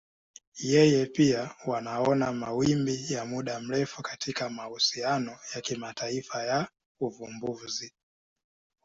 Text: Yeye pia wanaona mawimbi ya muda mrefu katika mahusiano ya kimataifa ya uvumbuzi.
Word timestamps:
Yeye 0.71 1.05
pia 1.05 1.55
wanaona 1.65 2.31
mawimbi 2.33 3.13
ya 3.13 3.25
muda 3.25 3.59
mrefu 3.59 4.01
katika 4.01 4.49
mahusiano 4.49 5.37
ya 5.55 5.61
kimataifa 5.61 6.43
ya 6.43 6.67
uvumbuzi. 6.99 7.93